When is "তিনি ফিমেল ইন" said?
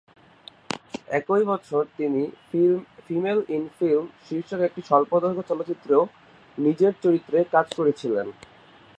1.97-3.63